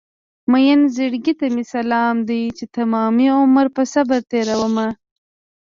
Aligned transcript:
مين 0.51 0.79
زړګي 0.95 1.33
ته 1.39 1.45
مې 1.53 1.63
سلام 1.73 2.15
دی 2.29 2.41
چې 2.57 2.65
تمامي 2.75 3.27
عمر 3.39 3.67
په 3.75 3.83
صبر 3.93 4.19
تېرومه 4.31 4.87